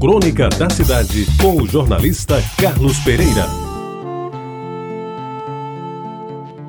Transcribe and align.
Crônica 0.00 0.48
da 0.50 0.70
Cidade, 0.70 1.26
com 1.42 1.60
o 1.60 1.66
jornalista 1.66 2.40
Carlos 2.56 3.00
Pereira. 3.00 3.46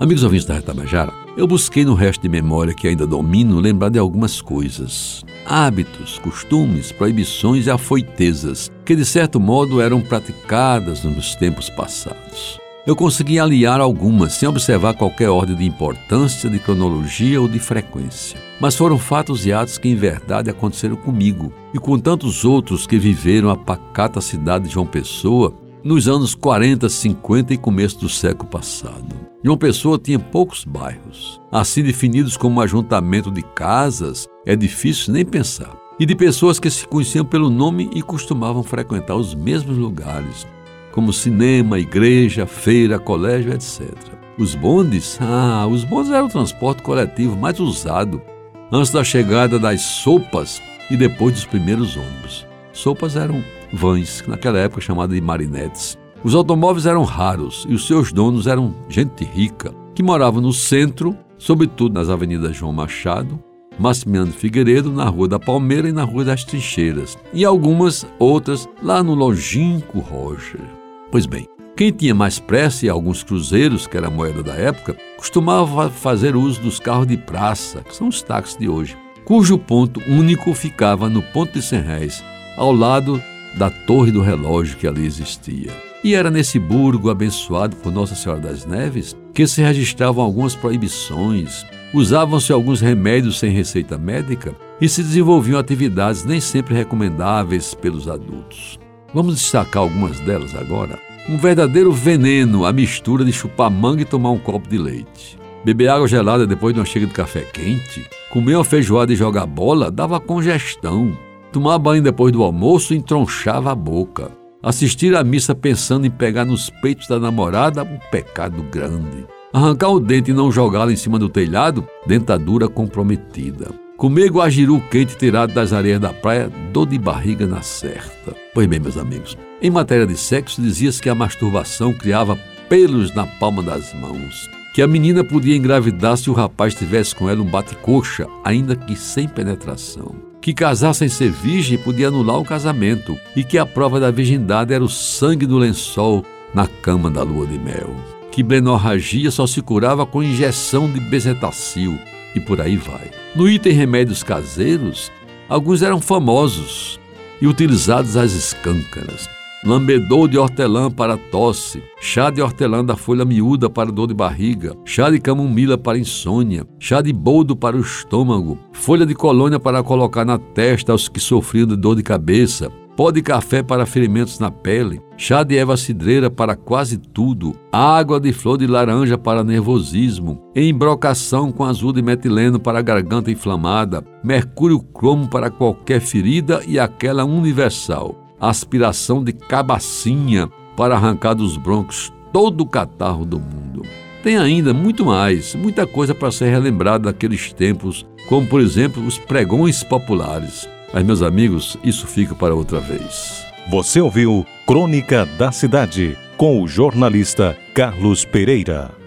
Amigos 0.00 0.24
ouvintes 0.24 0.44
da 0.44 0.54
Retabajara, 0.54 1.12
eu 1.36 1.46
busquei 1.46 1.84
no 1.84 1.94
resto 1.94 2.22
de 2.22 2.28
memória 2.28 2.74
que 2.74 2.88
ainda 2.88 3.06
domino 3.06 3.60
lembrar 3.60 3.90
de 3.90 3.98
algumas 3.98 4.40
coisas. 4.40 5.22
Hábitos, 5.46 6.18
costumes, 6.18 6.90
proibições 6.90 7.68
e 7.68 7.70
afoitezas 7.70 8.68
que 8.84 8.96
de 8.96 9.04
certo 9.04 9.38
modo 9.38 9.80
eram 9.80 10.00
praticadas 10.00 11.04
nos 11.04 11.36
tempos 11.36 11.70
passados. 11.70 12.61
Eu 12.84 12.96
consegui 12.96 13.38
aliar 13.38 13.80
algumas 13.80 14.32
sem 14.32 14.48
observar 14.48 14.94
qualquer 14.94 15.28
ordem 15.28 15.54
de 15.54 15.64
importância, 15.64 16.50
de 16.50 16.58
cronologia 16.58 17.40
ou 17.40 17.46
de 17.46 17.60
frequência. 17.60 18.36
Mas 18.60 18.74
foram 18.74 18.98
fatos 18.98 19.46
e 19.46 19.52
atos 19.52 19.78
que 19.78 19.88
em 19.88 19.94
verdade 19.94 20.50
aconteceram 20.50 20.96
comigo 20.96 21.52
e 21.72 21.78
com 21.78 21.96
tantos 21.96 22.44
outros 22.44 22.84
que 22.84 22.98
viveram 22.98 23.50
a 23.50 23.56
pacata 23.56 24.20
cidade 24.20 24.64
de 24.64 24.74
João 24.74 24.84
Pessoa 24.84 25.54
nos 25.84 26.08
anos 26.08 26.34
40, 26.34 26.88
50 26.88 27.54
e 27.54 27.56
começo 27.56 28.00
do 28.00 28.08
século 28.08 28.50
passado. 28.50 29.14
João 29.44 29.56
Pessoa 29.56 29.96
tinha 29.96 30.18
poucos 30.18 30.64
bairros. 30.64 31.40
Assim 31.52 31.84
definidos 31.84 32.36
como 32.36 32.56
um 32.56 32.60
ajuntamento 32.60 33.30
de 33.30 33.42
casas, 33.42 34.26
é 34.44 34.56
difícil 34.56 35.12
nem 35.12 35.24
pensar. 35.24 35.76
E 36.00 36.06
de 36.06 36.16
pessoas 36.16 36.58
que 36.58 36.68
se 36.68 36.84
conheciam 36.88 37.24
pelo 37.24 37.48
nome 37.48 37.88
e 37.94 38.02
costumavam 38.02 38.64
frequentar 38.64 39.14
os 39.14 39.36
mesmos 39.36 39.76
lugares, 39.76 40.48
como 40.92 41.12
cinema, 41.12 41.80
igreja, 41.80 42.46
feira, 42.46 42.98
colégio, 42.98 43.52
etc. 43.52 43.90
Os 44.38 44.54
bondes? 44.54 45.18
Ah, 45.20 45.66
os 45.66 45.84
bondes 45.84 46.12
eram 46.12 46.26
o 46.26 46.30
transporte 46.30 46.82
coletivo 46.82 47.36
mais 47.36 47.58
usado 47.58 48.22
antes 48.70 48.92
da 48.92 49.02
chegada 49.02 49.58
das 49.58 49.80
sopas 49.80 50.62
e 50.90 50.96
depois 50.96 51.34
dos 51.34 51.44
primeiros 51.44 51.96
ônibus. 51.96 52.46
Sopas 52.72 53.16
eram 53.16 53.42
vães, 53.72 54.22
naquela 54.26 54.58
época 54.58 54.80
chamadas 54.80 55.14
de 55.14 55.20
marinetes. 55.20 55.98
Os 56.22 56.34
automóveis 56.34 56.86
eram 56.86 57.02
raros 57.02 57.66
e 57.68 57.74
os 57.74 57.86
seus 57.86 58.12
donos 58.12 58.46
eram 58.46 58.74
gente 58.88 59.24
rica, 59.24 59.74
que 59.94 60.02
morava 60.02 60.40
no 60.40 60.52
centro, 60.52 61.16
sobretudo 61.36 61.94
nas 61.94 62.08
avenidas 62.08 62.56
João 62.56 62.72
Machado, 62.72 63.42
Maximiano 63.78 64.32
Figueiredo, 64.32 64.92
na 64.92 65.04
Rua 65.04 65.28
da 65.28 65.38
Palmeira 65.38 65.88
e 65.88 65.92
na 65.92 66.04
Rua 66.04 66.24
das 66.24 66.44
Trincheiras, 66.44 67.18
e 67.32 67.44
algumas 67.44 68.06
outras 68.18 68.68
lá 68.82 69.02
no 69.02 69.14
longínquo 69.14 69.98
Roger. 69.98 70.81
Pois 71.12 71.26
bem, 71.26 71.46
quem 71.76 71.92
tinha 71.92 72.14
mais 72.14 72.38
pressa 72.38 72.86
e 72.86 72.88
alguns 72.88 73.22
cruzeiros, 73.22 73.86
que 73.86 73.98
era 73.98 74.06
a 74.06 74.10
moeda 74.10 74.42
da 74.42 74.54
época, 74.54 74.96
costumava 75.18 75.90
fazer 75.90 76.34
uso 76.34 76.62
dos 76.62 76.80
carros 76.80 77.06
de 77.06 77.18
praça, 77.18 77.82
que 77.82 77.94
são 77.94 78.08
os 78.08 78.22
táxis 78.22 78.56
de 78.56 78.66
hoje, 78.66 78.96
cujo 79.22 79.58
ponto 79.58 80.00
único 80.08 80.54
ficava 80.54 81.10
no 81.10 81.20
ponto 81.20 81.52
de 81.52 81.60
100 81.60 81.80
réis, 81.82 82.24
ao 82.56 82.72
lado 82.72 83.22
da 83.58 83.68
torre 83.68 84.10
do 84.10 84.22
relógio 84.22 84.78
que 84.78 84.86
ali 84.86 85.04
existia. 85.04 85.70
E 86.02 86.14
era 86.14 86.30
nesse 86.30 86.58
burgo 86.58 87.10
abençoado 87.10 87.76
por 87.76 87.92
Nossa 87.92 88.14
Senhora 88.14 88.40
das 88.40 88.64
Neves 88.64 89.14
que 89.34 89.46
se 89.46 89.60
registravam 89.60 90.24
algumas 90.24 90.56
proibições, 90.56 91.66
usavam-se 91.92 92.50
alguns 92.54 92.80
remédios 92.80 93.38
sem 93.38 93.50
receita 93.50 93.98
médica 93.98 94.56
e 94.80 94.88
se 94.88 95.02
desenvolviam 95.02 95.60
atividades 95.60 96.24
nem 96.24 96.40
sempre 96.40 96.74
recomendáveis 96.74 97.74
pelos 97.74 98.08
adultos. 98.08 98.80
Vamos 99.14 99.34
destacar 99.36 99.82
algumas 99.82 100.18
delas 100.20 100.54
agora. 100.54 100.98
Um 101.28 101.36
verdadeiro 101.36 101.92
veneno 101.92 102.64
a 102.64 102.72
mistura 102.72 103.24
de 103.24 103.32
chupar 103.32 103.70
manga 103.70 104.02
e 104.02 104.06
tomar 104.06 104.30
um 104.30 104.38
copo 104.38 104.68
de 104.68 104.78
leite. 104.78 105.38
Beber 105.64 105.88
água 105.88 106.08
gelada 106.08 106.46
depois 106.46 106.74
de 106.74 106.80
uma 106.80 106.86
chega 106.86 107.06
de 107.06 107.12
café 107.12 107.42
quente. 107.42 108.08
Comer 108.30 108.56
uma 108.56 108.64
feijoada 108.64 109.12
e 109.12 109.16
jogar 109.16 109.46
bola 109.46 109.90
dava 109.90 110.18
congestão. 110.18 111.16
Tomar 111.52 111.78
banho 111.78 112.02
depois 112.02 112.32
do 112.32 112.42
almoço 112.42 112.94
entronchava 112.94 113.70
a 113.70 113.74
boca. 113.74 114.32
Assistir 114.62 115.14
à 115.14 115.22
missa 115.22 115.54
pensando 115.54 116.06
em 116.06 116.10
pegar 116.10 116.44
nos 116.44 116.70
peitos 116.70 117.06
da 117.06 117.20
namorada, 117.20 117.82
um 117.82 117.98
pecado 118.10 118.62
grande. 118.62 119.26
Arrancar 119.52 119.90
o 119.90 120.00
dente 120.00 120.30
e 120.30 120.34
não 120.34 120.50
jogá-lo 120.50 120.90
em 120.90 120.96
cima 120.96 121.18
do 121.18 121.28
telhado, 121.28 121.86
dentadura 122.06 122.68
comprometida. 122.68 123.68
Comer 124.02 124.32
guajiru 124.32 124.80
quente 124.90 125.16
tirado 125.16 125.54
das 125.54 125.72
areias 125.72 126.00
da 126.00 126.12
praia, 126.12 126.50
dor 126.72 126.86
de 126.86 126.98
barriga 126.98 127.46
na 127.46 127.62
certa. 127.62 128.34
Pois 128.52 128.66
bem, 128.66 128.80
meus 128.80 128.96
amigos, 128.96 129.38
em 129.62 129.70
matéria 129.70 130.04
de 130.04 130.16
sexo, 130.16 130.60
dizia-se 130.60 131.00
que 131.00 131.08
a 131.08 131.14
masturbação 131.14 131.92
criava 131.92 132.36
pelos 132.68 133.14
na 133.14 133.24
palma 133.24 133.62
das 133.62 133.94
mãos, 133.94 134.50
que 134.74 134.82
a 134.82 134.88
menina 134.88 135.22
podia 135.22 135.56
engravidar 135.56 136.16
se 136.16 136.28
o 136.28 136.32
rapaz 136.32 136.74
tivesse 136.74 137.14
com 137.14 137.30
ela 137.30 137.42
um 137.42 137.48
bate-coxa, 137.48 138.26
ainda 138.42 138.74
que 138.74 138.96
sem 138.96 139.28
penetração, 139.28 140.16
que 140.40 140.52
casar 140.52 140.94
sem 140.94 141.08
ser 141.08 141.30
virgem 141.30 141.78
podia 141.78 142.08
anular 142.08 142.40
o 142.40 142.44
casamento. 142.44 143.16
E 143.36 143.44
que 143.44 143.56
a 143.56 143.64
prova 143.64 144.00
da 144.00 144.10
virgindade 144.10 144.74
era 144.74 144.82
o 144.82 144.88
sangue 144.88 145.46
do 145.46 145.58
lençol 145.58 146.24
na 146.52 146.66
cama 146.66 147.08
da 147.08 147.22
lua 147.22 147.46
de 147.46 147.56
mel, 147.56 147.94
que 148.32 148.42
blenorragia 148.42 149.30
só 149.30 149.46
se 149.46 149.62
curava 149.62 150.04
com 150.04 150.24
injeção 150.24 150.90
de 150.90 150.98
bezetacil 150.98 151.96
e 152.34 152.40
por 152.40 152.60
aí 152.60 152.76
vai. 152.76 153.10
No 153.34 153.48
item 153.48 153.72
remédios 153.72 154.22
caseiros, 154.22 155.10
alguns 155.48 155.82
eram 155.82 156.00
famosos 156.00 157.00
e 157.40 157.46
utilizados 157.46 158.16
às 158.16 158.32
escâncaras. 158.32 159.28
Lambedor 159.64 160.28
de 160.28 160.36
hortelã 160.36 160.90
para 160.90 161.16
tosse, 161.16 161.80
chá 162.00 162.30
de 162.30 162.42
hortelã 162.42 162.84
da 162.84 162.96
folha 162.96 163.24
miúda 163.24 163.70
para 163.70 163.92
dor 163.92 164.08
de 164.08 164.14
barriga, 164.14 164.74
chá 164.84 165.08
de 165.08 165.20
camomila 165.20 165.78
para 165.78 165.96
insônia, 165.96 166.66
chá 166.80 167.00
de 167.00 167.12
boldo 167.12 167.54
para 167.54 167.76
o 167.76 167.80
estômago, 167.80 168.58
folha 168.72 169.06
de 169.06 169.14
colônia 169.14 169.60
para 169.60 169.80
colocar 169.80 170.24
na 170.24 170.36
testa 170.36 170.90
aos 170.90 171.08
que 171.08 171.20
sofriam 171.20 171.68
de 171.68 171.76
dor 171.76 171.94
de 171.94 172.02
cabeça, 172.02 172.72
pó 172.96 173.10
de 173.10 173.22
café 173.22 173.62
para 173.62 173.86
ferimentos 173.86 174.38
na 174.38 174.50
pele, 174.50 175.00
chá 175.16 175.42
de 175.42 175.56
erva 175.56 175.76
cidreira 175.76 176.30
para 176.30 176.54
quase 176.54 176.98
tudo, 176.98 177.54
água 177.72 178.20
de 178.20 178.32
flor 178.32 178.58
de 178.58 178.66
laranja 178.66 179.16
para 179.16 179.44
nervosismo, 179.44 180.42
embrocação 180.54 181.50
com 181.50 181.64
azul 181.64 181.92
de 181.92 182.02
metileno 182.02 182.60
para 182.60 182.82
garganta 182.82 183.30
inflamada, 183.30 184.04
mercúrio 184.22 184.80
cromo 184.80 185.28
para 185.28 185.50
qualquer 185.50 186.00
ferida 186.00 186.62
e 186.66 186.78
aquela 186.78 187.24
universal, 187.24 188.14
aspiração 188.40 189.22
de 189.22 189.32
cabacinha 189.32 190.50
para 190.76 190.94
arrancar 190.94 191.34
dos 191.34 191.56
broncos 191.56 192.12
todo 192.32 192.62
o 192.62 192.66
catarro 192.66 193.24
do 193.24 193.38
mundo. 193.38 193.82
Tem 194.22 194.36
ainda 194.36 194.72
muito 194.72 195.04
mais, 195.04 195.54
muita 195.54 195.86
coisa 195.86 196.14
para 196.14 196.30
ser 196.30 196.50
relembrada 196.50 197.04
daqueles 197.10 197.52
tempos, 197.52 198.06
como 198.28 198.46
por 198.46 198.60
exemplo 198.60 199.04
os 199.04 199.18
pregões 199.18 199.82
populares. 199.82 200.68
Mas, 200.92 201.04
meus 201.04 201.22
amigos, 201.22 201.76
isso 201.82 202.06
fica 202.06 202.34
para 202.34 202.54
outra 202.54 202.80
vez. 202.80 203.46
Você 203.68 204.00
ouviu 204.00 204.46
Crônica 204.66 205.24
da 205.24 205.50
Cidade 205.50 206.16
com 206.36 206.60
o 206.60 206.68
jornalista 206.68 207.56
Carlos 207.72 208.24
Pereira. 208.24 209.01